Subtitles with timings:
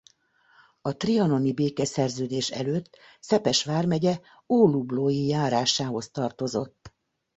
[0.81, 6.93] A trianoni békeszerződés előtt Szepes vármegye Ólublói járásához tartozott.